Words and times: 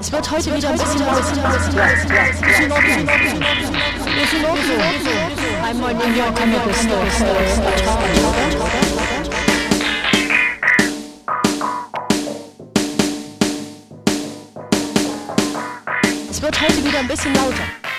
Es 0.00 0.10
wird 0.10 0.30
heute 0.30 0.56
wieder 0.56 0.70
ein 0.70 0.78
bisschen 0.78 1.00
laut. 1.00 1.20
Ist 1.20 1.30
in 1.30 2.72
Ordnung. 2.72 3.08
Ist 4.22 4.32
in 4.32 4.44
Ordnung. 4.46 4.80
Einmal 5.62 5.90
in 5.90 6.18
Your 6.18 6.32
Comic 6.34 6.74
Store. 6.74 7.06
Es 16.30 16.40
wird 16.40 16.60
heute 16.62 16.82
wieder 16.82 16.98
ein 17.00 17.08
bisschen 17.08 17.34
lauter. 17.34 17.89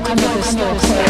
Welcome 0.00 0.16
to 0.16 0.24
the 0.24 0.42
snow 0.42 1.09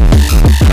Thank 0.00 0.60
you. 0.60 0.69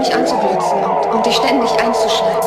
Mich 0.00 0.14
anzublitzen 0.14 0.82
und, 0.82 1.06
und 1.14 1.26
dich 1.26 1.36
ständig 1.36 1.70
einzuschreiben. 1.78 2.39